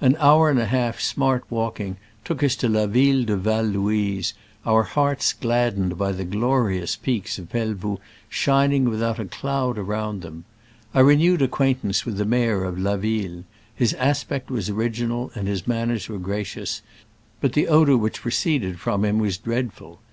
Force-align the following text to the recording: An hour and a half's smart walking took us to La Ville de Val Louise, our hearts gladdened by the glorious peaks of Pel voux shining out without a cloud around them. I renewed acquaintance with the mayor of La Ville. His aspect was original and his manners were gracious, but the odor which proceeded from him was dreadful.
An 0.00 0.16
hour 0.20 0.50
and 0.50 0.60
a 0.60 0.66
half's 0.66 1.04
smart 1.04 1.42
walking 1.50 1.96
took 2.24 2.44
us 2.44 2.54
to 2.54 2.68
La 2.68 2.86
Ville 2.86 3.24
de 3.24 3.36
Val 3.36 3.64
Louise, 3.64 4.32
our 4.64 4.84
hearts 4.84 5.32
gladdened 5.32 5.98
by 5.98 6.12
the 6.12 6.24
glorious 6.24 6.94
peaks 6.94 7.40
of 7.40 7.50
Pel 7.50 7.74
voux 7.74 7.98
shining 8.28 8.84
out 8.86 8.90
without 8.92 9.18
a 9.18 9.24
cloud 9.24 9.76
around 9.76 10.22
them. 10.22 10.44
I 10.94 11.00
renewed 11.00 11.42
acquaintance 11.42 12.06
with 12.06 12.18
the 12.18 12.24
mayor 12.24 12.62
of 12.62 12.78
La 12.78 12.94
Ville. 12.96 13.42
His 13.74 13.94
aspect 13.94 14.48
was 14.48 14.70
original 14.70 15.32
and 15.34 15.48
his 15.48 15.66
manners 15.66 16.08
were 16.08 16.18
gracious, 16.20 16.80
but 17.40 17.54
the 17.54 17.66
odor 17.66 17.96
which 17.96 18.22
proceeded 18.22 18.78
from 18.78 19.04
him 19.04 19.18
was 19.18 19.38
dreadful. 19.38 19.98